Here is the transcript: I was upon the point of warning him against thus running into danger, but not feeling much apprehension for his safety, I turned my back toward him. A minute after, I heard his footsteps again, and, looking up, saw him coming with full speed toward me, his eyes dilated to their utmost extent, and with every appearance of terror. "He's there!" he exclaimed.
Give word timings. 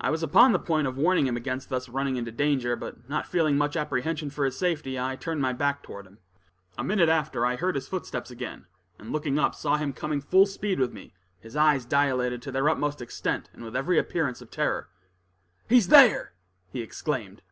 I 0.00 0.08
was 0.08 0.22
upon 0.22 0.52
the 0.52 0.58
point 0.58 0.86
of 0.86 0.96
warning 0.96 1.26
him 1.26 1.36
against 1.36 1.68
thus 1.68 1.86
running 1.86 2.16
into 2.16 2.32
danger, 2.32 2.74
but 2.74 3.06
not 3.10 3.26
feeling 3.26 3.58
much 3.58 3.76
apprehension 3.76 4.30
for 4.30 4.46
his 4.46 4.56
safety, 4.56 4.98
I 4.98 5.14
turned 5.14 5.42
my 5.42 5.52
back 5.52 5.82
toward 5.82 6.06
him. 6.06 6.20
A 6.78 6.82
minute 6.82 7.10
after, 7.10 7.44
I 7.44 7.56
heard 7.56 7.74
his 7.74 7.86
footsteps 7.86 8.30
again, 8.30 8.64
and, 8.98 9.12
looking 9.12 9.38
up, 9.38 9.54
saw 9.54 9.76
him 9.76 9.92
coming 9.92 10.20
with 10.20 10.30
full 10.30 10.46
speed 10.46 10.78
toward 10.78 10.94
me, 10.94 11.12
his 11.38 11.54
eyes 11.54 11.84
dilated 11.84 12.40
to 12.40 12.50
their 12.50 12.70
utmost 12.70 13.02
extent, 13.02 13.50
and 13.52 13.62
with 13.62 13.76
every 13.76 13.98
appearance 13.98 14.40
of 14.40 14.50
terror. 14.50 14.88
"He's 15.68 15.88
there!" 15.88 16.32
he 16.70 16.80
exclaimed. 16.80 17.42